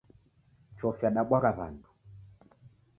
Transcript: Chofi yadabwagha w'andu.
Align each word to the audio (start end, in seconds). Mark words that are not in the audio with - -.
Chofi 0.77 1.05
yadabwagha 1.05 1.51
w'andu. 1.59 1.89